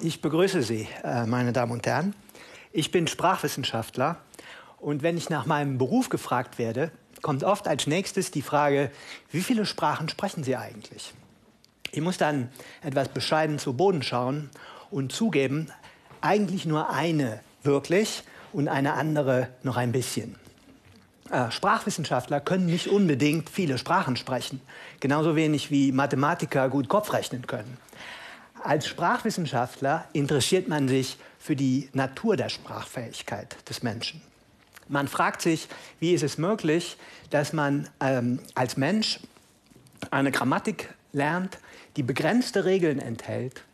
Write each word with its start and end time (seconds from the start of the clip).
Ich 0.00 0.20
begrüße 0.20 0.62
Sie, 0.62 0.88
äh, 1.02 1.26
meine 1.26 1.52
Damen 1.52 1.72
und 1.72 1.86
Herren. 1.86 2.14
Ich 2.72 2.90
bin 2.90 3.06
Sprachwissenschaftler 3.06 4.16
und 4.78 5.02
wenn 5.02 5.16
ich 5.16 5.28
nach 5.28 5.46
meinem 5.46 5.78
Beruf 5.78 6.08
gefragt 6.08 6.58
werde, 6.58 6.90
kommt 7.20 7.44
oft 7.44 7.68
als 7.68 7.86
nächstes 7.86 8.30
die 8.30 8.42
Frage, 8.42 8.90
wie 9.30 9.42
viele 9.42 9.66
Sprachen 9.66 10.08
sprechen 10.08 10.44
Sie 10.44 10.56
eigentlich? 10.56 11.12
Ich 11.90 12.00
muss 12.00 12.16
dann 12.16 12.48
etwas 12.82 13.08
bescheiden 13.08 13.58
zu 13.58 13.74
Boden 13.74 14.02
schauen 14.02 14.50
und 14.90 15.12
zugeben, 15.12 15.70
eigentlich 16.20 16.64
nur 16.64 16.90
eine 16.90 17.40
wirklich 17.62 18.22
und 18.52 18.68
eine 18.68 18.94
andere 18.94 19.48
noch 19.62 19.76
ein 19.76 19.92
bisschen. 19.92 20.36
Äh, 21.30 21.50
Sprachwissenschaftler 21.50 22.40
können 22.40 22.66
nicht 22.66 22.88
unbedingt 22.88 23.50
viele 23.50 23.78
Sprachen 23.78 24.16
sprechen, 24.16 24.60
genauso 25.00 25.36
wenig 25.36 25.70
wie 25.70 25.92
Mathematiker 25.92 26.68
gut 26.68 26.88
Kopf 26.88 27.12
rechnen 27.12 27.46
können. 27.46 27.76
Als 28.64 28.86
Sprachwissenschaftler 28.86 30.06
interessiert 30.12 30.68
man 30.68 30.86
sich 30.86 31.18
für 31.38 31.56
die 31.56 31.88
Natur 31.94 32.36
der 32.36 32.48
Sprachfähigkeit 32.48 33.56
des 33.68 33.82
Menschen. 33.82 34.22
Man 34.88 35.08
fragt 35.08 35.42
sich, 35.42 35.68
wie 35.98 36.12
ist 36.12 36.22
es 36.22 36.38
möglich, 36.38 36.96
dass 37.30 37.52
man 37.52 37.88
ähm, 38.00 38.38
als 38.54 38.76
Mensch 38.76 39.18
eine 40.10 40.30
Grammatik 40.30 40.94
lernt, 41.12 41.58
die 41.96 42.04
begrenzte 42.04 42.64
Regeln 42.64 43.00
enthält 43.00 43.64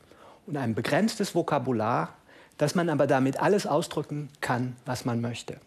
und 0.47 0.57
ein 0.57 0.75
begrenztes 0.75 1.35
Vokabular, 1.35 2.15
dass 2.57 2.75
man 2.75 2.89
aber 2.89 3.07
damit 3.07 3.41
alles 3.41 3.67
ausdrücken 3.67 4.31
kann, 4.41 4.77
was 4.87 5.05
man 5.05 5.21
möchte. 5.21 5.61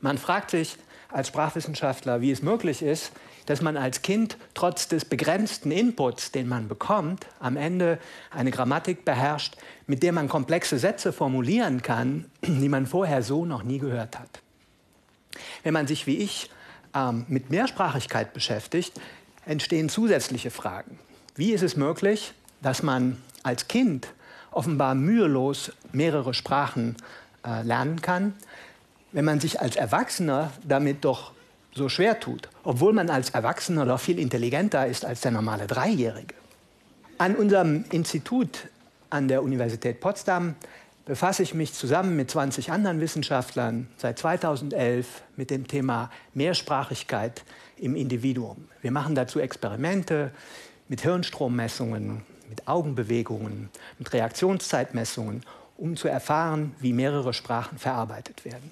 Man 0.00 0.18
fragt 0.18 0.50
sich 0.50 0.76
als 1.12 1.28
Sprachwissenschaftler, 1.28 2.20
wie 2.20 2.30
es 2.30 2.42
möglich 2.42 2.82
ist, 2.82 3.12
dass 3.46 3.60
man 3.60 3.76
als 3.76 4.02
Kind 4.02 4.36
trotz 4.54 4.88
des 4.88 5.04
begrenzten 5.04 5.70
Inputs, 5.70 6.30
den 6.30 6.48
man 6.48 6.68
bekommt, 6.68 7.26
am 7.40 7.56
Ende 7.56 7.98
eine 8.30 8.50
Grammatik 8.50 9.04
beherrscht, 9.04 9.56
mit 9.86 10.02
der 10.02 10.12
man 10.12 10.28
komplexe 10.28 10.78
Sätze 10.78 11.12
formulieren 11.12 11.82
kann, 11.82 12.26
die 12.42 12.68
man 12.68 12.86
vorher 12.86 13.22
so 13.22 13.44
noch 13.44 13.62
nie 13.62 13.78
gehört 13.78 14.18
hat. 14.18 14.40
Wenn 15.62 15.74
man 15.74 15.86
sich 15.86 16.06
wie 16.06 16.18
ich 16.18 16.50
ähm, 16.94 17.24
mit 17.28 17.50
Mehrsprachigkeit 17.50 18.32
beschäftigt, 18.32 18.92
entstehen 19.44 19.88
zusätzliche 19.88 20.50
Fragen. 20.50 20.98
Wie 21.34 21.52
ist 21.52 21.62
es 21.62 21.76
möglich, 21.76 22.34
dass 22.60 22.82
man 22.82 23.16
als 23.42 23.66
Kind 23.66 24.08
offenbar 24.50 24.94
mühelos 24.94 25.72
mehrere 25.92 26.34
Sprachen 26.34 26.96
äh, 27.44 27.62
lernen 27.62 28.02
kann, 28.02 28.34
wenn 29.12 29.24
man 29.24 29.40
sich 29.40 29.60
als 29.60 29.76
Erwachsener 29.76 30.52
damit 30.66 31.04
doch 31.04 31.32
so 31.74 31.88
schwer 31.88 32.20
tut, 32.20 32.48
obwohl 32.64 32.92
man 32.92 33.08
als 33.10 33.30
Erwachsener 33.30 33.86
doch 33.86 34.00
viel 34.00 34.18
intelligenter 34.18 34.86
ist 34.86 35.04
als 35.04 35.20
der 35.22 35.30
normale 35.30 35.66
Dreijährige. 35.66 36.34
An 37.18 37.36
unserem 37.36 37.84
Institut 37.90 38.68
an 39.10 39.28
der 39.28 39.42
Universität 39.42 40.00
Potsdam 40.00 40.54
befasse 41.04 41.42
ich 41.42 41.54
mich 41.54 41.72
zusammen 41.72 42.16
mit 42.16 42.30
20 42.30 42.70
anderen 42.70 43.00
Wissenschaftlern 43.00 43.88
seit 43.96 44.18
2011 44.18 45.22
mit 45.36 45.50
dem 45.50 45.66
Thema 45.66 46.10
Mehrsprachigkeit 46.34 47.44
im 47.76 47.96
Individuum. 47.96 48.68
Wir 48.80 48.92
machen 48.92 49.14
dazu 49.14 49.40
Experimente 49.40 50.30
mit 50.88 51.00
Hirnstrommessungen, 51.02 52.22
mit 52.48 52.68
Augenbewegungen, 52.68 53.70
mit 53.98 54.12
Reaktionszeitmessungen, 54.12 55.42
um 55.76 55.96
zu 55.96 56.08
erfahren, 56.08 56.74
wie 56.80 56.92
mehrere 56.92 57.32
Sprachen 57.32 57.78
verarbeitet 57.78 58.44
werden. 58.44 58.70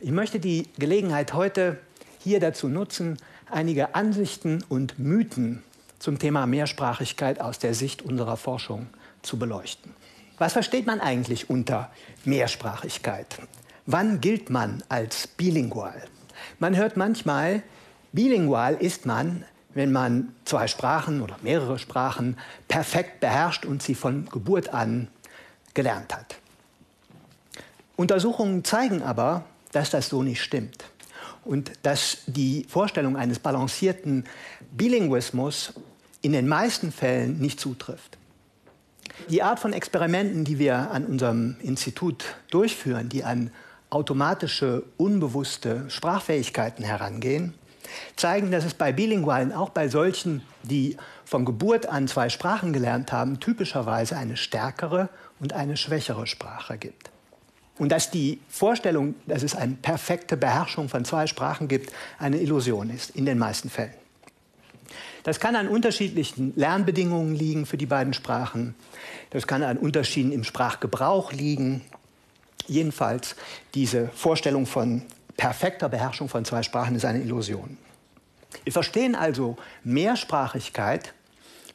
Ich 0.00 0.10
möchte 0.10 0.40
die 0.40 0.68
Gelegenheit 0.78 1.34
heute 1.34 1.78
hier 2.18 2.40
dazu 2.40 2.68
nutzen, 2.68 3.18
einige 3.50 3.94
Ansichten 3.94 4.64
und 4.68 4.98
Mythen 4.98 5.62
zum 5.98 6.18
Thema 6.18 6.46
Mehrsprachigkeit 6.46 7.40
aus 7.40 7.58
der 7.58 7.74
Sicht 7.74 8.02
unserer 8.02 8.36
Forschung 8.36 8.88
zu 9.22 9.38
beleuchten. 9.38 9.94
Was 10.38 10.52
versteht 10.52 10.86
man 10.86 11.00
eigentlich 11.00 11.50
unter 11.50 11.90
Mehrsprachigkeit? 12.24 13.38
Wann 13.86 14.20
gilt 14.20 14.50
man 14.50 14.82
als 14.88 15.26
bilingual? 15.26 16.04
Man 16.58 16.76
hört 16.76 16.96
manchmal, 16.96 17.62
bilingual 18.12 18.74
ist 18.74 19.06
man, 19.06 19.44
wenn 19.74 19.92
man 19.92 20.34
zwei 20.44 20.68
Sprachen 20.68 21.22
oder 21.22 21.36
mehrere 21.42 21.78
Sprachen 21.78 22.36
perfekt 22.68 23.20
beherrscht 23.20 23.64
und 23.64 23.82
sie 23.82 23.94
von 23.94 24.26
Geburt 24.26 24.72
an 24.72 25.08
gelernt 25.74 26.14
hat. 26.14 26.36
Untersuchungen 27.96 28.64
zeigen 28.64 29.02
aber, 29.02 29.44
dass 29.72 29.90
das 29.90 30.08
so 30.08 30.22
nicht 30.22 30.42
stimmt 30.42 30.84
und 31.44 31.72
dass 31.82 32.18
die 32.26 32.66
Vorstellung 32.68 33.16
eines 33.16 33.38
balancierten 33.38 34.24
Bilinguismus 34.70 35.72
in 36.20 36.32
den 36.32 36.48
meisten 36.48 36.92
Fällen 36.92 37.38
nicht 37.38 37.60
zutrifft. 37.60 38.18
Die 39.30 39.42
Art 39.42 39.58
von 39.58 39.72
Experimenten, 39.72 40.44
die 40.44 40.58
wir 40.58 40.90
an 40.90 41.04
unserem 41.06 41.56
Institut 41.60 42.24
durchführen, 42.50 43.08
die 43.08 43.24
an 43.24 43.50
automatische, 43.90 44.84
unbewusste 44.96 45.88
Sprachfähigkeiten 45.88 46.84
herangehen, 46.84 47.54
zeigen, 48.16 48.50
dass 48.50 48.64
es 48.64 48.74
bei 48.74 48.92
Bilingualen, 48.92 49.52
auch 49.52 49.70
bei 49.70 49.88
solchen, 49.88 50.42
die 50.62 50.96
von 51.24 51.44
Geburt 51.44 51.86
an 51.86 52.06
zwei 52.06 52.28
Sprachen 52.28 52.72
gelernt 52.72 53.12
haben, 53.12 53.40
typischerweise 53.40 54.16
eine 54.16 54.36
stärkere 54.36 55.08
und 55.40 55.52
eine 55.54 55.76
schwächere 55.76 56.26
Sprache 56.26 56.76
gibt. 56.76 57.10
Und 57.78 57.90
dass 57.90 58.10
die 58.10 58.40
Vorstellung, 58.48 59.14
dass 59.26 59.42
es 59.42 59.54
eine 59.54 59.74
perfekte 59.74 60.36
Beherrschung 60.36 60.88
von 60.88 61.04
zwei 61.04 61.26
Sprachen 61.26 61.68
gibt, 61.68 61.92
eine 62.18 62.38
Illusion 62.38 62.90
ist, 62.90 63.10
in 63.10 63.24
den 63.24 63.38
meisten 63.38 63.70
Fällen. 63.70 63.94
Das 65.22 65.40
kann 65.40 65.56
an 65.56 65.68
unterschiedlichen 65.68 66.52
Lernbedingungen 66.56 67.34
liegen 67.34 67.66
für 67.66 67.76
die 67.76 67.86
beiden 67.86 68.14
Sprachen. 68.14 68.74
Das 69.30 69.46
kann 69.46 69.62
an 69.62 69.76
Unterschieden 69.76 70.32
im 70.32 70.44
Sprachgebrauch 70.44 71.32
liegen. 71.32 71.82
Jedenfalls, 72.66 73.36
diese 73.74 74.08
Vorstellung 74.08 74.66
von 74.66 75.02
perfekter 75.36 75.88
Beherrschung 75.88 76.28
von 76.28 76.44
zwei 76.44 76.62
Sprachen 76.62 76.96
ist 76.96 77.04
eine 77.04 77.20
Illusion. 77.20 77.78
Wir 78.64 78.72
verstehen 78.72 79.14
also 79.14 79.56
Mehrsprachigkeit 79.84 81.12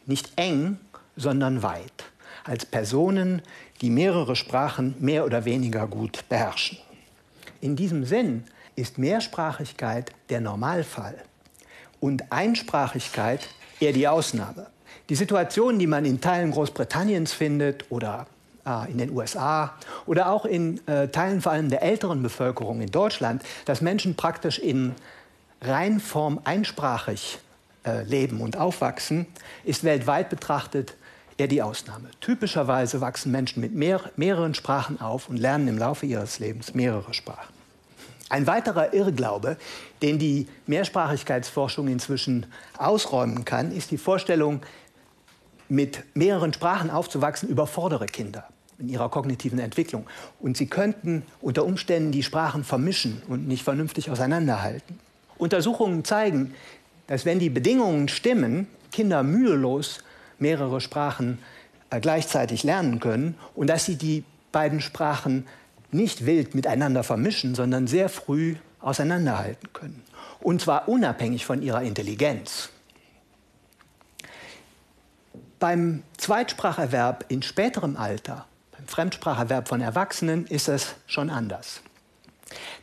nicht 0.05 0.31
eng, 0.35 0.77
sondern 1.15 1.63
weit 1.63 2.05
als 2.43 2.65
Personen, 2.65 3.41
die 3.83 3.89
mehrere 3.89 4.37
Sprachen 4.37 4.95
mehr 4.99 5.25
oder 5.25 5.43
weniger 5.43 5.87
gut 5.87 6.23
beherrschen. 6.29 6.77
In 7.59 7.75
diesem 7.75 8.05
Sinn 8.05 8.45
ist 8.77 8.97
Mehrsprachigkeit 8.97 10.13
der 10.29 10.39
Normalfall 10.39 11.15
und 11.99 12.31
Einsprachigkeit 12.31 13.49
eher 13.81 13.91
die 13.91 14.07
Ausnahme. 14.07 14.67
Die 15.09 15.15
Situation, 15.15 15.79
die 15.79 15.87
man 15.87 16.05
in 16.05 16.21
Teilen 16.21 16.51
Großbritanniens 16.51 17.33
findet 17.33 17.91
oder 17.91 18.25
äh, 18.65 18.89
in 18.89 18.99
den 18.99 19.11
USA 19.11 19.73
oder 20.05 20.29
auch 20.29 20.45
in 20.45 20.79
äh, 20.87 21.09
Teilen 21.09 21.41
vor 21.41 21.51
allem 21.51 21.69
der 21.69 21.81
älteren 21.81 22.23
Bevölkerung 22.23 22.79
in 22.79 22.89
Deutschland, 22.89 23.43
dass 23.65 23.81
Menschen 23.81 24.15
praktisch 24.15 24.59
in 24.59 24.95
Reinform 25.61 26.39
einsprachig 26.45 27.37
äh, 27.85 28.03
leben 28.03 28.39
und 28.39 28.55
aufwachsen, 28.55 29.25
ist 29.65 29.83
weltweit 29.83 30.29
betrachtet 30.29 30.95
eher 31.43 31.47
die 31.47 31.61
Ausnahme. 31.61 32.09
Typischerweise 32.21 33.01
wachsen 33.01 33.31
Menschen 33.31 33.59
mit 33.59 33.75
mehr, 33.75 33.99
mehreren 34.15 34.53
Sprachen 34.53 35.01
auf 35.01 35.27
und 35.27 35.35
lernen 35.35 35.67
im 35.67 35.77
Laufe 35.77 36.05
ihres 36.05 36.39
Lebens 36.39 36.73
mehrere 36.73 37.13
Sprachen. 37.13 37.53
Ein 38.29 38.47
weiterer 38.47 38.93
Irrglaube, 38.93 39.57
den 40.01 40.19
die 40.19 40.47
Mehrsprachigkeitsforschung 40.67 41.89
inzwischen 41.89 42.45
ausräumen 42.77 43.43
kann, 43.43 43.73
ist 43.73 43.91
die 43.91 43.97
Vorstellung, 43.97 44.61
mit 45.69 46.03
mehreren 46.13 46.53
Sprachen 46.53 46.89
aufzuwachsen, 46.89 47.49
überfordere 47.49 48.05
Kinder 48.05 48.47
in 48.79 48.89
ihrer 48.89 49.09
kognitiven 49.09 49.59
Entwicklung. 49.59 50.05
Und 50.39 50.55
sie 50.55 50.67
könnten 50.67 51.23
unter 51.41 51.65
Umständen 51.65 52.11
die 52.11 52.23
Sprachen 52.23 52.63
vermischen 52.63 53.21
und 53.27 53.47
nicht 53.47 53.63
vernünftig 53.63 54.09
auseinanderhalten. 54.09 54.99
Untersuchungen 55.37 56.05
zeigen, 56.05 56.53
dass 57.07 57.25
wenn 57.25 57.39
die 57.39 57.49
Bedingungen 57.49 58.07
stimmen, 58.07 58.67
Kinder 58.91 59.23
mühelos 59.23 59.99
mehrere 60.39 60.81
Sprachen 60.81 61.39
äh, 61.89 61.99
gleichzeitig 61.99 62.63
lernen 62.63 62.99
können 62.99 63.35
und 63.55 63.67
dass 63.67 63.85
sie 63.85 63.95
die 63.95 64.23
beiden 64.51 64.81
Sprachen 64.81 65.47
nicht 65.91 66.25
wild 66.25 66.55
miteinander 66.55 67.03
vermischen, 67.03 67.55
sondern 67.55 67.87
sehr 67.87 68.09
früh 68.09 68.55
auseinanderhalten 68.79 69.71
können. 69.73 70.03
Und 70.39 70.61
zwar 70.61 70.87
unabhängig 70.89 71.45
von 71.45 71.61
ihrer 71.61 71.81
Intelligenz. 71.83 72.69
Beim 75.59 76.03
Zweitspracherwerb 76.17 77.25
in 77.29 77.41
späterem 77.41 77.95
Alter, 77.95 78.45
beim 78.71 78.87
Fremdspracherwerb 78.87 79.69
von 79.69 79.79
Erwachsenen, 79.79 80.45
ist 80.47 80.67
es 80.67 80.95
schon 81.07 81.29
anders. 81.29 81.81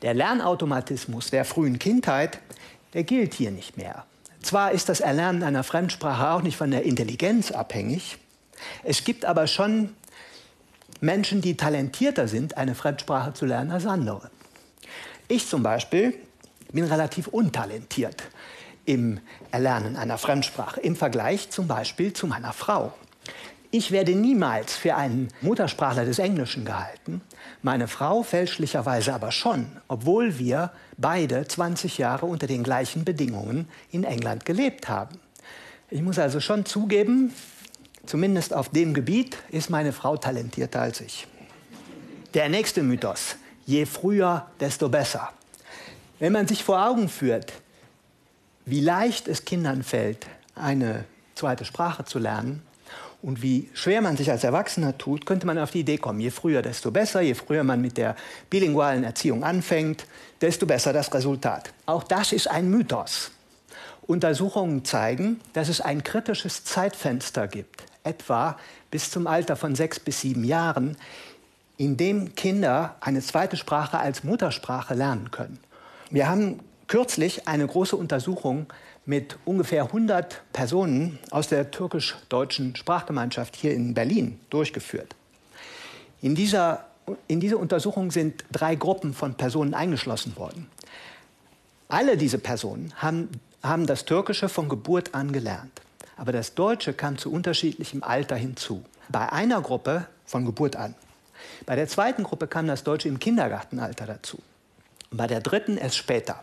Der 0.03 0.15
Lernautomatismus 0.15 1.31
der 1.31 1.45
frühen 1.45 1.79
Kindheit, 1.79 2.39
der 2.95 3.05
gilt 3.05 3.35
hier 3.35 3.51
nicht 3.51 3.77
mehr. 3.77 4.07
Zwar 4.43 4.73
ist 4.73 4.89
das 4.89 5.01
Erlernen 5.01 5.43
einer 5.43 5.65
Fremdsprache 5.65 6.31
auch 6.31 6.43
nicht 6.43 6.57
von 6.57 6.71
der 6.71 6.85
Intelligenz 6.85 7.51
abhängig, 7.51 8.19
es 8.85 9.05
gibt 9.05 9.25
aber 9.25 9.47
schon 9.47 9.95
Menschen, 11.01 11.41
die 11.41 11.57
talentierter 11.57 12.29
sind, 12.29 12.57
eine 12.57 12.75
Fremdsprache 12.75 13.33
zu 13.33 13.47
lernen 13.47 13.71
als 13.71 13.87
andere. 13.87 14.31
Ich 15.29 15.49
zum 15.49 15.63
Beispiel 15.63 16.15
bin 16.73 16.85
relativ 16.85 17.29
untalentiert 17.29 18.23
im 18.85 19.21
Erlernen 19.51 19.97
einer 19.97 20.19
Fremdsprache 20.19 20.81
im 20.81 20.97
Vergleich 20.97 21.51
zum 21.51 21.69
Beispiel 21.69 22.13
zu 22.13 22.27
meiner 22.27 22.53
Frau. 22.53 22.93
Ich 23.73 23.93
werde 23.93 24.17
niemals 24.17 24.75
für 24.75 24.97
einen 24.97 25.29
Muttersprachler 25.43 26.05
des 26.05 26.19
Englischen 26.19 26.65
gehalten, 26.65 27.21
meine 27.63 27.87
Frau 27.87 28.25
fälschlicherweise 28.25 29.15
aber 29.15 29.31
schon, 29.31 29.67
obwohl 29.87 30.41
wir 30.41 30.73
beide 30.97 31.47
20 31.47 31.97
Jahre 31.97 32.27
unter 32.27 32.49
den 32.49 32.65
gleichen 32.65 33.05
Bedingungen 33.05 33.69
in 33.93 34.03
England 34.03 34.45
gelebt 34.45 34.89
haben. 34.89 35.21
Ich 35.89 36.03
muss 36.03 36.19
also 36.19 36.41
schon 36.41 36.67
zugeben, 36.67 37.33
zumindest 38.07 38.55
auf 38.55 38.71
dem 38.71 38.93
Gebiet 38.93 39.39
ist 39.51 39.71
meine 39.71 39.93
Frau 39.93 40.17
talentierter 40.17 40.81
als 40.81 41.01
ich. 41.01 41.29
Der 42.35 42.49
nächste 42.49 42.83
Mythos, 42.83 43.37
je 43.67 43.87
früher, 43.87 44.47
desto 44.59 44.89
besser. 44.89 45.33
Wenn 46.19 46.33
man 46.33 46.49
sich 46.49 46.65
vor 46.65 46.85
Augen 46.85 47.09
führt, 47.09 47.53
wie 48.67 48.81
leicht 48.81 49.29
es 49.29 49.45
Kindern 49.45 49.85
fällt, 49.85 50.27
eine 50.57 51.05
zweite 51.37 51.65
Sprache 51.65 52.05
zu 52.05 52.19
lernen 52.19 52.63
und 53.23 53.43
wie 53.43 53.69
schwer 53.75 54.01
man 54.01 54.17
sich 54.17 54.31
als 54.31 54.45
Erwachsener 54.45 54.97
tut, 54.97 55.27
könnte 55.27 55.47
man 55.47 55.59
auf 55.59 55.71
die 55.71 55.81
Idee 55.81 55.99
kommen, 55.99 56.21
je 56.21 56.31
früher, 56.31 56.63
desto 56.63 56.91
besser, 56.91 57.21
je 57.21 57.35
früher 57.35 57.65
man 57.65 57.81
mit 57.81 57.97
der 57.97 58.17
bilingualen 58.49 59.05
Erziehung 59.05 59.45
anfängt, 59.45 60.07
desto 60.41 60.67
besser 60.67 60.93
das 60.93 61.13
Resultat. 61.13 61.73
Auch 61.87 62.03
das 62.03 62.33
ist 62.33 62.49
ein 62.49 62.71
Mythos. 62.71 63.31
Untersuchungen 64.07 64.85
zeigen, 64.85 65.41
dass 65.53 65.69
es 65.69 65.81
ein 65.81 66.03
kritisches 66.03 66.65
Zeitfenster 66.65 67.47
gibt, 67.47 67.85
etwa 68.03 68.57
bis 68.91 69.11
zum 69.11 69.27
Alter 69.27 69.55
von 69.57 69.75
sechs 69.75 70.01
bis 70.01 70.23
sieben 70.23 70.45
Jahren, 70.45 70.97
in 71.77 71.97
dem 71.97 72.35
Kinder 72.35 72.97
eine 73.01 73.21
zweite 73.21 73.57
Sprache 73.57 73.99
als 73.99 74.25
Muttersprache 74.25 74.95
lernen 74.95 75.31
können. 75.31 75.59
Wir 76.11 76.29
haben 76.29 76.61
kürzlich 76.91 77.47
eine 77.47 77.69
große 77.69 77.95
Untersuchung 77.95 78.67
mit 79.07 79.39
ungefähr 79.45 79.85
100 79.85 80.43
Personen 80.53 81.21
aus 81.31 81.47
der 81.47 81.71
türkisch-deutschen 81.71 82.75
Sprachgemeinschaft 82.75 83.55
hier 83.55 83.75
in 83.75 83.95
Berlin 83.95 84.41
durchgeführt. 84.51 85.15
In 86.21 86.35
dieser, 86.35 86.87
in 87.29 87.39
diese 87.39 87.59
Untersuchung 87.59 88.11
sind 88.11 88.45
drei 88.51 88.75
Gruppen 88.75 89.15
von 89.15 89.35
Personen 89.35 89.73
eingeschlossen 89.73 90.37
worden. 90.37 90.69
Alle 91.89 92.17
diese 92.17 92.39
Personen 92.39 92.93
haben, 92.97 93.29
haben 93.63 93.87
das 93.87 94.05
Türkische 94.05 94.49
von 94.49 94.69
Geburt 94.69 95.15
an 95.15 95.31
gelernt. 95.31 95.81
Aber 96.17 96.33
das 96.33 96.57
Deutsche 96.57 96.93
kam 96.93 97.19
zu 97.19 97.31
unterschiedlichem 97.31 98.03
Alter 98.03 98.35
hinzu. 98.35 98.83
Bei 99.09 99.31
einer 99.31 99.63
Gruppe 99.63 100.09
von 100.27 100.45
Geburt 100.45 100.75
an. 100.75 100.97
Bei 101.67 101.77
der 101.77 101.87
zweiten 101.87 102.25
Gruppe 102.25 102.49
kam 102.49 102.67
das 102.67 102.83
Deutsche 102.83 103.09
im 103.09 103.21
Kindergartenalter 103.21 104.07
dazu. 104.07 104.41
Und 105.13 105.19
bei 105.19 105.29
der 105.29 105.41
dritten 105.41 105.77
erst 105.77 105.97
später. 105.97 106.43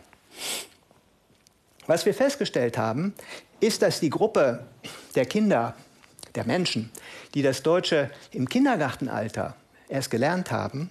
Was 1.86 2.04
wir 2.04 2.14
festgestellt 2.14 2.76
haben, 2.76 3.14
ist, 3.60 3.82
dass 3.82 4.00
die 4.00 4.10
Gruppe 4.10 4.66
der 5.14 5.24
Kinder, 5.24 5.74
der 6.34 6.44
Menschen, 6.46 6.90
die 7.34 7.42
das 7.42 7.62
Deutsche 7.62 8.10
im 8.30 8.48
Kindergartenalter 8.48 9.56
erst 9.88 10.10
gelernt 10.10 10.50
haben, 10.50 10.90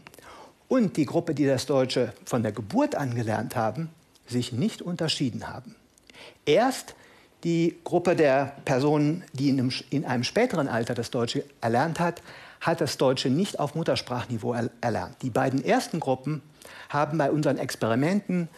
und 0.68 0.98
die 0.98 1.06
Gruppe, 1.06 1.34
die 1.34 1.46
das 1.46 1.66
Deutsche 1.66 2.14
von 2.26 2.44
der 2.44 2.52
Geburt 2.52 2.96
an 2.96 3.16
gelernt 3.16 3.56
haben, 3.56 3.90
sich 4.26 4.52
nicht 4.52 4.82
unterschieden 4.82 5.48
haben. 5.48 5.76
Erst 6.46 6.96
die 7.44 7.78
Gruppe 7.84 8.16
der 8.16 8.58
Personen, 8.66 9.24
die 9.34 9.50
in 9.50 9.60
einem, 9.60 9.72
in 9.90 10.06
einem 10.06 10.24
späteren 10.24 10.68
Alter 10.68 10.94
das 10.94 11.12
Deutsche 11.12 11.46
erlernt 11.62 12.00
hat, 12.00 12.22
hat 12.60 12.82
das 12.82 12.98
Deutsche 12.98 13.30
nicht 13.30 13.60
auf 13.60 13.76
Muttersprachniveau 13.76 14.56
erlernt. 14.82 15.16
Die 15.22 15.30
beiden 15.30 15.64
ersten 15.64 16.00
Gruppen 16.00 16.42
haben 16.90 17.18
bei 17.18 17.32
unseren 17.32 17.58
Experimenten 17.58 18.50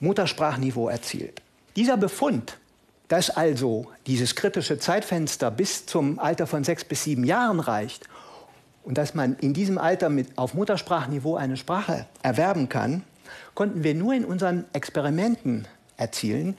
Muttersprachniveau 0.00 0.88
erzielt. 0.88 1.42
Dieser 1.76 1.96
Befund, 1.96 2.58
dass 3.08 3.30
also 3.30 3.86
dieses 4.06 4.34
kritische 4.34 4.78
Zeitfenster 4.78 5.50
bis 5.50 5.86
zum 5.86 6.18
Alter 6.18 6.46
von 6.46 6.64
sechs 6.64 6.84
bis 6.84 7.04
sieben 7.04 7.24
Jahren 7.24 7.60
reicht 7.60 8.08
und 8.84 8.98
dass 8.98 9.14
man 9.14 9.36
in 9.36 9.54
diesem 9.54 9.78
Alter 9.78 10.08
mit, 10.08 10.36
auf 10.38 10.54
Muttersprachniveau 10.54 11.36
eine 11.36 11.56
Sprache 11.56 12.06
erwerben 12.22 12.68
kann, 12.68 13.02
konnten 13.54 13.84
wir 13.84 13.94
nur 13.94 14.14
in 14.14 14.24
unseren 14.24 14.64
Experimenten 14.72 15.66
erzielen, 15.96 16.56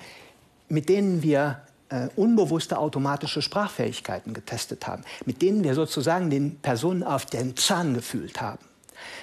mit 0.69 0.89
denen 0.89 1.24
wir 1.24 1.62
äh, 1.89 2.10
unbewusste 2.16 2.78
automatische 2.78 3.42
Sprachfähigkeiten 3.42 4.34
getestet 4.34 4.88
haben, 4.88 5.04
mit 5.25 5.42
denen 5.42 5.63
wir 5.63 5.74
sozusagen 5.74 6.30
den 6.30 6.57
Personen 6.57 7.04
auf 7.04 7.25
den 7.25 7.56
Zahn 7.56 7.94
gefühlt 7.94 8.42
haben. 8.42 8.60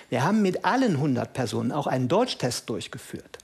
Wir 0.09 0.25
haben 0.25 0.41
mit 0.43 0.65
allen 0.65 0.93
100 0.95 1.33
Personen 1.33 1.73
auch 1.73 1.87
einen 1.87 2.09
Deutschtest 2.09 2.71
durchgeführt, 2.71 3.39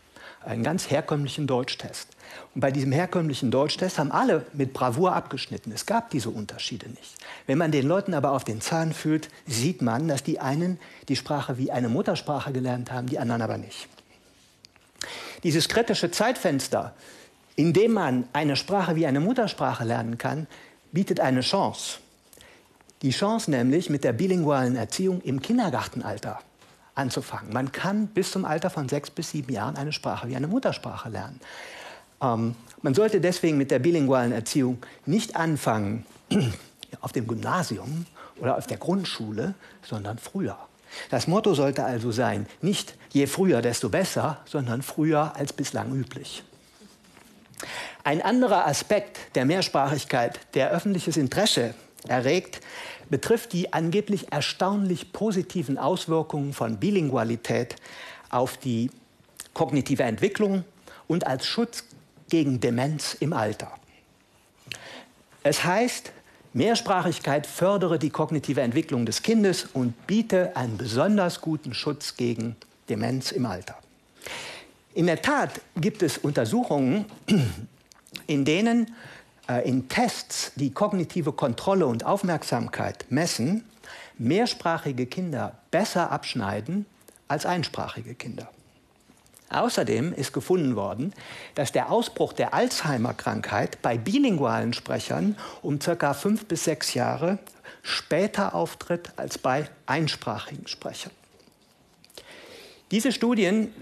einen 0.44 0.62
ganz 0.62 0.90
herkömmlichen 0.90 1.46
Deutschtest. 1.46 2.08
Und 2.54 2.60
bei 2.60 2.70
diesem 2.70 2.92
herkömmlichen 2.92 3.50
Deutschtest 3.50 3.98
haben 3.98 4.12
alle 4.12 4.46
mit 4.52 4.72
Bravour 4.72 5.14
abgeschnitten. 5.14 5.72
Es 5.72 5.86
gab 5.86 6.10
diese 6.10 6.30
Unterschiede 6.30 6.88
nicht. 6.88 7.16
Wenn 7.46 7.58
man 7.58 7.72
den 7.72 7.86
Leuten 7.86 8.14
aber 8.14 8.32
auf 8.32 8.44
den 8.44 8.60
Zahn 8.60 8.92
fühlt, 8.92 9.28
sieht 9.46 9.82
man, 9.82 10.08
dass 10.08 10.22
die 10.22 10.40
einen 10.40 10.78
die 11.08 11.16
Sprache 11.16 11.58
wie 11.58 11.70
eine 11.70 11.88
Muttersprache 11.88 12.52
gelernt 12.52 12.90
haben, 12.90 13.08
die 13.08 13.18
anderen 13.18 13.42
aber 13.42 13.58
nicht. 13.58 13.88
Dieses 15.42 15.68
kritische 15.68 16.10
Zeitfenster 16.10 16.94
indem 17.60 17.92
man 17.92 18.24
eine 18.32 18.56
Sprache 18.56 18.96
wie 18.96 19.06
eine 19.06 19.20
Muttersprache 19.20 19.84
lernen 19.84 20.16
kann, 20.16 20.46
bietet 20.92 21.20
eine 21.20 21.42
Chance. 21.42 21.98
Die 23.02 23.10
Chance 23.10 23.50
nämlich, 23.50 23.90
mit 23.90 24.02
der 24.02 24.14
bilingualen 24.14 24.76
Erziehung 24.76 25.20
im 25.20 25.42
Kindergartenalter 25.42 26.40
anzufangen. 26.94 27.52
Man 27.52 27.72
kann 27.72 28.08
bis 28.08 28.32
zum 28.32 28.44
Alter 28.44 28.70
von 28.70 28.88
sechs 28.88 29.10
bis 29.10 29.30
sieben 29.30 29.52
Jahren 29.52 29.76
eine 29.76 29.92
Sprache 29.92 30.28
wie 30.28 30.36
eine 30.36 30.46
Muttersprache 30.46 31.08
lernen. 31.08 31.40
Ähm, 32.22 32.54
man 32.82 32.94
sollte 32.94 33.20
deswegen 33.20 33.58
mit 33.58 33.70
der 33.70 33.78
bilingualen 33.78 34.32
Erziehung 34.32 34.78
nicht 35.06 35.36
anfangen 35.36 36.06
auf 37.00 37.12
dem 37.12 37.26
Gymnasium 37.26 38.06
oder 38.38 38.56
auf 38.56 38.66
der 38.66 38.78
Grundschule, 38.78 39.54
sondern 39.82 40.18
früher. 40.18 40.56
Das 41.10 41.26
Motto 41.26 41.54
sollte 41.54 41.84
also 41.84 42.10
sein, 42.10 42.46
nicht 42.62 42.94
je 43.10 43.26
früher, 43.26 43.62
desto 43.62 43.88
besser, 43.88 44.38
sondern 44.44 44.82
früher 44.82 45.36
als 45.36 45.52
bislang 45.52 45.94
üblich. 45.94 46.42
Ein 48.02 48.22
anderer 48.22 48.66
Aspekt 48.66 49.18
der 49.36 49.44
Mehrsprachigkeit, 49.44 50.40
der 50.54 50.70
öffentliches 50.70 51.16
Interesse 51.16 51.74
erregt, 52.08 52.60
betrifft 53.08 53.52
die 53.52 53.72
angeblich 53.72 54.32
erstaunlich 54.32 55.12
positiven 55.12 55.78
Auswirkungen 55.78 56.52
von 56.52 56.78
Bilingualität 56.78 57.76
auf 58.30 58.56
die 58.56 58.90
kognitive 59.54 60.04
Entwicklung 60.04 60.64
und 61.08 61.26
als 61.26 61.46
Schutz 61.46 61.84
gegen 62.28 62.60
Demenz 62.60 63.14
im 63.14 63.32
Alter. 63.32 63.72
Es 65.42 65.64
heißt, 65.64 66.12
Mehrsprachigkeit 66.52 67.46
fördere 67.46 67.98
die 67.98 68.10
kognitive 68.10 68.60
Entwicklung 68.60 69.06
des 69.06 69.22
Kindes 69.22 69.68
und 69.72 70.06
biete 70.06 70.56
einen 70.56 70.76
besonders 70.76 71.40
guten 71.40 71.74
Schutz 71.74 72.16
gegen 72.16 72.56
Demenz 72.88 73.32
im 73.32 73.46
Alter. 73.46 73.76
In 74.94 75.06
der 75.06 75.22
Tat 75.22 75.60
gibt 75.76 76.02
es 76.02 76.18
Untersuchungen, 76.18 77.04
in 78.26 78.44
denen 78.44 78.94
in 79.64 79.88
Tests, 79.88 80.52
die 80.54 80.72
kognitive 80.72 81.32
Kontrolle 81.32 81.86
und 81.86 82.04
Aufmerksamkeit 82.04 83.06
messen, 83.10 83.64
mehrsprachige 84.18 85.06
Kinder 85.06 85.58
besser 85.70 86.12
abschneiden 86.12 86.86
als 87.26 87.46
einsprachige 87.46 88.14
Kinder. 88.14 88.48
Außerdem 89.48 90.12
ist 90.12 90.32
gefunden 90.32 90.76
worden, 90.76 91.12
dass 91.56 91.72
der 91.72 91.90
Ausbruch 91.90 92.32
der 92.32 92.54
Alzheimer-Krankheit 92.54 93.82
bei 93.82 93.98
bilingualen 93.98 94.72
Sprechern 94.72 95.36
um 95.62 95.80
ca. 95.80 96.14
fünf 96.14 96.46
bis 96.46 96.64
sechs 96.64 96.94
Jahre 96.94 97.38
später 97.82 98.54
auftritt 98.54 99.10
als 99.16 99.38
bei 99.38 99.68
einsprachigen 99.86 100.68
Sprechern. 100.68 101.12
Diese 102.92 103.10
Studien 103.10 103.72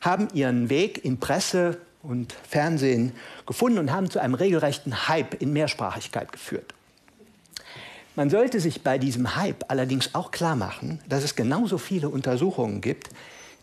haben 0.00 0.28
ihren 0.34 0.70
Weg 0.70 1.04
in 1.04 1.18
Presse 1.18 1.78
und 2.02 2.32
Fernsehen 2.48 3.12
gefunden 3.46 3.78
und 3.78 3.92
haben 3.92 4.10
zu 4.10 4.20
einem 4.20 4.34
regelrechten 4.34 5.08
Hype 5.08 5.34
in 5.40 5.52
Mehrsprachigkeit 5.52 6.32
geführt. 6.32 6.74
Man 8.16 8.30
sollte 8.30 8.60
sich 8.60 8.82
bei 8.82 8.98
diesem 8.98 9.36
Hype 9.36 9.64
allerdings 9.68 10.14
auch 10.14 10.30
klar 10.30 10.56
machen, 10.56 11.00
dass 11.08 11.22
es 11.22 11.36
genauso 11.36 11.78
viele 11.78 12.08
Untersuchungen 12.08 12.80
gibt, 12.80 13.10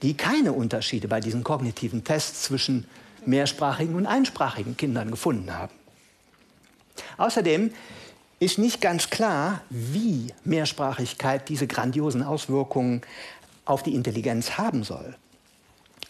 die 0.01 0.15
keine 0.15 0.53
Unterschiede 0.53 1.07
bei 1.07 1.19
diesen 1.19 1.43
kognitiven 1.43 2.03
Tests 2.03 2.43
zwischen 2.43 2.85
mehrsprachigen 3.25 3.95
und 3.95 4.05
einsprachigen 4.05 4.77
Kindern 4.77 5.11
gefunden 5.11 5.53
haben. 5.53 5.73
Außerdem 7.17 7.71
ist 8.39 8.57
nicht 8.59 8.81
ganz 8.81 9.09
klar, 9.09 9.61
wie 9.69 10.33
Mehrsprachigkeit 10.43 11.49
diese 11.49 11.67
grandiosen 11.67 12.23
Auswirkungen 12.23 13.01
auf 13.65 13.83
die 13.83 13.95
Intelligenz 13.95 14.57
haben 14.57 14.83
soll. 14.83 15.15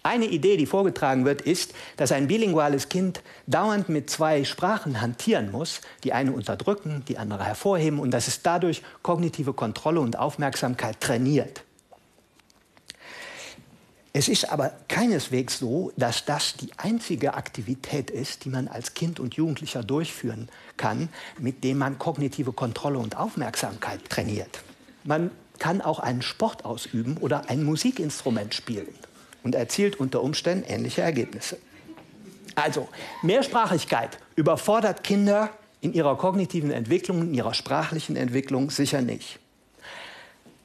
Eine 0.07 0.27
Idee, 0.27 0.55
die 0.55 0.67
vorgetragen 0.67 1.25
wird, 1.25 1.41
ist, 1.41 1.73
dass 1.97 2.13
ein 2.13 2.29
bilinguales 2.29 2.87
Kind 2.87 3.21
dauernd 3.45 3.89
mit 3.89 4.09
zwei 4.09 4.45
Sprachen 4.45 5.01
hantieren 5.01 5.51
muss, 5.51 5.81
die 6.05 6.13
eine 6.13 6.31
unterdrücken, 6.31 7.03
die 7.09 7.17
andere 7.17 7.43
hervorheben 7.43 7.99
und 7.99 8.11
dass 8.11 8.29
es 8.29 8.41
dadurch 8.41 8.83
kognitive 9.01 9.51
Kontrolle 9.51 9.99
und 9.99 10.17
Aufmerksamkeit 10.17 11.01
trainiert. 11.01 11.61
Es 14.13 14.29
ist 14.29 14.49
aber 14.49 14.71
keineswegs 14.87 15.59
so, 15.59 15.91
dass 15.97 16.23
das 16.23 16.55
die 16.55 16.69
einzige 16.77 17.33
Aktivität 17.33 18.09
ist, 18.09 18.45
die 18.45 18.49
man 18.49 18.69
als 18.69 18.93
Kind 18.93 19.19
und 19.19 19.33
Jugendlicher 19.33 19.83
durchführen 19.83 20.47
kann, 20.77 21.09
mit 21.37 21.65
dem 21.65 21.79
man 21.79 21.99
kognitive 21.99 22.53
Kontrolle 22.53 22.99
und 22.99 23.17
Aufmerksamkeit 23.17 24.09
trainiert. 24.09 24.61
Man 25.03 25.31
kann 25.59 25.81
auch 25.81 25.99
einen 25.99 26.21
Sport 26.21 26.63
ausüben 26.63 27.17
oder 27.17 27.49
ein 27.49 27.65
Musikinstrument 27.65 28.55
spielen 28.55 28.87
und 29.47 29.55
erzielt 29.55 29.97
unter 29.97 30.21
Umständen 30.21 30.65
ähnliche 30.69 31.03
Ergebnisse. 31.03 31.57
Also, 32.55 32.89
Mehrsprachigkeit 33.21 34.17
überfordert 34.35 35.05
Kinder 35.05 35.51
in 35.79 35.93
ihrer 35.93 36.17
kognitiven 36.17 36.69
Entwicklung, 36.69 37.21
in 37.21 37.33
ihrer 37.33 37.53
sprachlichen 37.53 38.17
Entwicklung 38.17 38.69
sicher 38.71 39.01
nicht. 39.01 39.39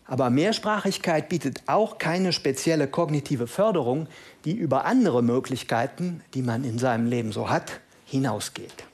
Aber 0.05 0.31
Mehrsprachigkeit 0.31 1.29
bietet 1.29 1.63
auch 1.67 1.99
keine 1.99 2.33
spezielle 2.33 2.89
kognitive 2.89 3.47
Förderung, 3.47 4.09
die 4.45 4.53
über 4.53 4.85
andere 4.85 5.23
Möglichkeiten, 5.23 6.23
die 6.35 6.43
man 6.43 6.65
in 6.65 6.81
seinem 6.81 7.07
Leben 7.07 7.31
so 7.31 7.51
hat, 7.51 7.79
hinausgeht. 8.07 8.85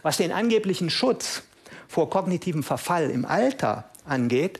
Was 0.00 0.16
den 0.16 0.32
angeblichen 0.32 0.88
Schutz 0.88 1.42
vor 1.86 2.08
kognitivem 2.08 2.62
Verfall 2.62 3.10
im 3.10 3.26
Alter 3.26 3.90
angeht, 4.06 4.58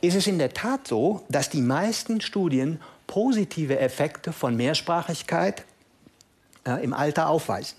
ist 0.00 0.14
es 0.14 0.28
in 0.28 0.38
der 0.38 0.54
Tat 0.54 0.86
so, 0.86 1.24
dass 1.28 1.50
die 1.50 1.60
meisten 1.60 2.20
Studien 2.20 2.80
positive 3.10 3.80
Effekte 3.80 4.32
von 4.32 4.54
Mehrsprachigkeit 4.54 5.64
äh, 6.64 6.82
im 6.84 6.94
Alter 6.94 7.28
aufweisen. 7.28 7.76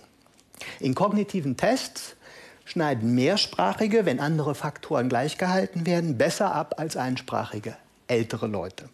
In 0.81 0.93
kognitiven 0.93 1.55
Tests 1.55 2.17
schneiden 2.65 3.15
Mehrsprachige, 3.15 4.05
wenn 4.05 4.19
andere 4.19 4.55
Faktoren 4.55 5.07
gleichgehalten 5.07 5.85
werden, 5.85 6.17
besser 6.17 6.53
ab 6.53 6.75
als 6.79 6.97
einsprachige 6.97 7.77
ältere 8.07 8.47
Leute. 8.47 8.89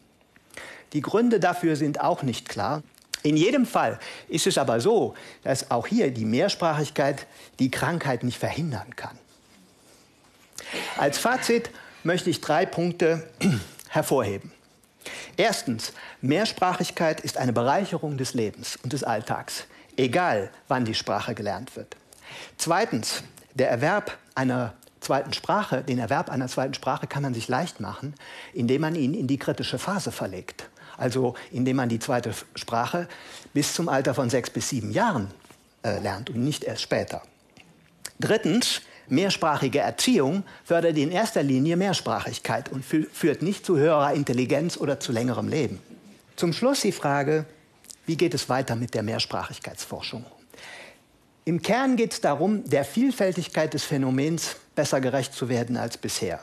Die 0.94 1.02
Gründe 1.02 1.40
dafür 1.40 1.76
sind 1.76 2.02
auch 2.02 2.22
nicht 2.22 2.48
klar. 2.48 2.84
In 3.24 3.36
jedem 3.36 3.66
Fall 3.66 3.98
ist 4.28 4.46
es 4.46 4.60
aber 4.60 4.80
so, 4.80 5.16
dass 5.42 5.72
auch 5.72 5.88
hier 5.88 6.12
die 6.12 6.26
Mehrsprachigkeit 6.26 7.26
die 7.58 7.72
Krankheit 7.72 8.24
nicht 8.24 8.38
verhindern 8.38 8.96
kann. 8.96 9.18
Als 10.98 11.18
Fazit 11.18 11.72
möchte 12.04 12.30
ich 12.30 12.42
drei 12.42 12.68
Punkte 12.68 13.28
hervorheben. 13.90 14.52
Erstens, 15.38 15.94
Mehrsprachigkeit 16.22 17.22
ist 17.22 17.38
eine 17.38 17.54
Bereicherung 17.54 18.18
des 18.18 18.34
Lebens 18.34 18.78
und 18.84 18.94
des 18.94 19.04
Alltags, 19.04 19.66
egal 19.96 20.50
wann 20.68 20.86
die 20.86 20.96
Sprache 20.96 21.36
gelernt 21.36 21.76
wird. 21.76 21.96
Zweitens, 22.58 23.24
der 23.54 23.70
Erwerb 23.70 24.18
einer 24.36 24.74
zweiten 25.00 25.34
Sprache, 25.34 25.84
den 25.84 26.00
Erwerb 26.00 26.30
einer 26.30 26.48
zweiten 26.48 26.74
Sprache 26.74 27.08
kann 27.08 27.24
man 27.24 27.34
sich 27.34 27.48
leicht 27.48 27.80
machen, 27.80 28.14
indem 28.54 28.82
man 28.82 28.96
ihn 28.96 29.14
in 29.14 29.28
die 29.28 29.38
kritische 29.38 29.80
Phase 29.80 30.12
verlegt. 30.12 30.70
Also 30.98 31.36
indem 31.52 31.78
man 31.78 31.90
die 31.90 32.00
zweite 32.00 32.34
Sprache 32.56 33.08
bis 33.54 33.74
zum 33.74 33.88
Alter 33.88 34.16
von 34.16 34.30
sechs 34.30 34.50
bis 34.50 34.70
sieben 34.70 34.92
Jahren 34.92 35.32
äh, 35.84 36.00
lernt 36.00 36.30
und 36.30 36.44
nicht 36.44 36.64
erst 36.64 36.82
später. 36.82 37.22
Drittens, 38.20 38.82
mehrsprachige 39.10 39.80
Erziehung 39.80 40.44
fördert 40.64 40.98
in 40.98 41.12
erster 41.12 41.44
Linie 41.44 41.78
Mehrsprachigkeit 41.78 42.72
und 42.72 42.84
führt 42.84 43.42
nicht 43.42 43.66
zu 43.66 43.78
höherer 43.78 44.14
Intelligenz 44.14 44.78
oder 44.78 45.00
zu 45.00 45.12
längerem 45.12 45.48
Leben. 45.48 45.80
Zum 46.36 46.54
Schluss 46.54 46.82
die 46.82 46.92
Frage, 46.92 47.46
wie 48.06 48.18
geht 48.18 48.34
es 48.34 48.48
weiter 48.50 48.76
mit 48.76 48.94
der 48.94 49.04
Mehrsprachigkeitsforschung? 49.04 50.26
Im 51.46 51.62
Kern 51.62 51.96
geht 51.96 52.14
es 52.14 52.22
darum, 52.22 52.64
der 52.66 52.84
Vielfältigkeit 52.84 53.74
des 53.74 53.84
Phänomens 53.84 54.58
besser 54.76 55.00
gerecht 55.00 55.34
zu 55.34 55.50
werden 55.50 55.78
als 55.78 55.98
bisher. 55.98 56.42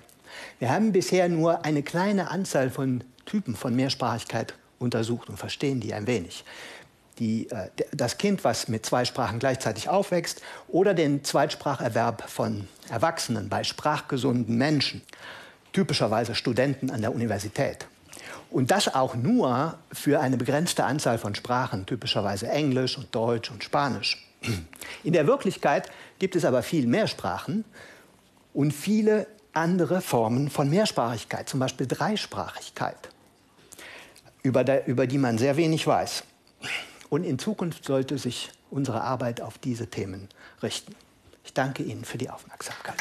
Wir 0.58 0.70
haben 0.70 0.92
bisher 0.92 1.28
nur 1.28 1.64
eine 1.64 1.82
kleine 1.82 2.30
Anzahl 2.30 2.70
von 2.70 3.04
Typen 3.26 3.54
von 3.54 3.76
Mehrsprachigkeit 3.76 4.54
untersucht 4.78 5.28
und 5.28 5.36
verstehen 5.36 5.80
die 5.80 5.94
ein 5.94 6.06
wenig. 6.06 6.44
Die, 7.18 7.48
äh, 7.50 7.68
das 7.92 8.18
Kind, 8.18 8.44
was 8.44 8.68
mit 8.68 8.84
zwei 8.84 9.04
Sprachen 9.04 9.38
gleichzeitig 9.38 9.88
aufwächst, 9.88 10.42
oder 10.68 10.94
den 10.94 11.24
Zweitspracherwerb 11.24 12.28
von 12.28 12.68
Erwachsenen 12.90 13.48
bei 13.48 13.64
sprachgesunden 13.64 14.56
Menschen, 14.56 15.02
typischerweise 15.72 16.34
Studenten 16.34 16.90
an 16.90 17.00
der 17.00 17.14
Universität. 17.14 17.86
Und 18.50 18.70
das 18.70 18.94
auch 18.94 19.14
nur 19.16 19.78
für 19.92 20.20
eine 20.20 20.36
begrenzte 20.36 20.84
Anzahl 20.84 21.18
von 21.18 21.34
Sprachen, 21.34 21.86
typischerweise 21.86 22.48
Englisch 22.48 22.96
und 22.96 23.12
Deutsch 23.14 23.50
und 23.50 23.64
Spanisch. 23.64 24.24
In 25.02 25.12
der 25.12 25.26
Wirklichkeit 25.26 25.90
gibt 26.18 26.36
es 26.36 26.44
aber 26.44 26.62
viel 26.62 26.86
mehr 26.86 27.06
Sprachen 27.06 27.64
und 28.52 28.72
viele 28.72 29.26
andere 29.52 30.00
Formen 30.00 30.50
von 30.50 30.68
Mehrsprachigkeit, 30.68 31.48
zum 31.48 31.60
Beispiel 31.60 31.86
Dreisprachigkeit, 31.86 32.96
über, 34.42 34.64
der, 34.64 34.86
über 34.86 35.06
die 35.06 35.18
man 35.18 35.38
sehr 35.38 35.56
wenig 35.56 35.86
weiß. 35.86 36.24
Und 37.10 37.24
in 37.24 37.38
Zukunft 37.38 37.84
sollte 37.84 38.18
sich 38.18 38.50
unsere 38.70 39.02
Arbeit 39.02 39.40
auf 39.40 39.58
diese 39.58 39.86
Themen 39.88 40.28
richten. 40.62 40.94
Ich 41.44 41.52
danke 41.52 41.82
Ihnen 41.82 42.04
für 42.04 42.18
die 42.18 42.30
Aufmerksamkeit. 42.30 42.96